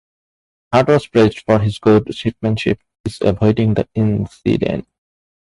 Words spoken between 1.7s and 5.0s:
good seamanship is avoiding the incident.